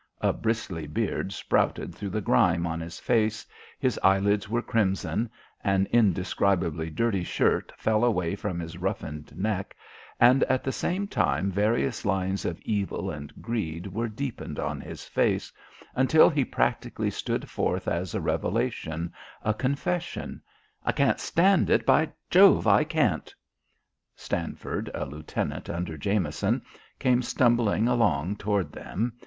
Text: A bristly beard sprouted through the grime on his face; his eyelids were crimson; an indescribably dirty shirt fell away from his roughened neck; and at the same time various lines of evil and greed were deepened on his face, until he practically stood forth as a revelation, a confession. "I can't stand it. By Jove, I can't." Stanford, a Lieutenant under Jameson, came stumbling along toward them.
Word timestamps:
A 0.21 0.33
bristly 0.33 0.87
beard 0.87 1.31
sprouted 1.31 1.93
through 1.93 2.09
the 2.09 2.21
grime 2.21 2.65
on 2.65 2.79
his 2.79 2.99
face; 2.99 3.45
his 3.77 3.99
eyelids 4.01 4.49
were 4.49 4.63
crimson; 4.63 5.29
an 5.63 5.87
indescribably 5.91 6.89
dirty 6.89 7.23
shirt 7.23 7.71
fell 7.77 8.03
away 8.03 8.35
from 8.35 8.59
his 8.59 8.79
roughened 8.79 9.37
neck; 9.37 9.77
and 10.19 10.43
at 10.45 10.63
the 10.63 10.71
same 10.71 11.07
time 11.07 11.51
various 11.51 12.03
lines 12.03 12.45
of 12.45 12.59
evil 12.61 13.11
and 13.11 13.31
greed 13.43 13.85
were 13.93 14.07
deepened 14.07 14.57
on 14.57 14.81
his 14.81 15.05
face, 15.05 15.51
until 15.95 16.31
he 16.31 16.43
practically 16.43 17.11
stood 17.11 17.47
forth 17.47 17.87
as 17.87 18.15
a 18.15 18.19
revelation, 18.19 19.13
a 19.43 19.53
confession. 19.53 20.41
"I 20.83 20.93
can't 20.93 21.19
stand 21.19 21.69
it. 21.69 21.85
By 21.85 22.11
Jove, 22.31 22.65
I 22.65 22.85
can't." 22.85 23.31
Stanford, 24.15 24.89
a 24.95 25.05
Lieutenant 25.05 25.69
under 25.69 25.95
Jameson, 25.95 26.63
came 26.97 27.21
stumbling 27.21 27.87
along 27.87 28.37
toward 28.37 28.71
them. 28.73 29.13